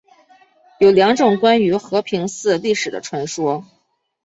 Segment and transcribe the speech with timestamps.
[0.79, 3.63] 有两种关于和平寺历史的传说。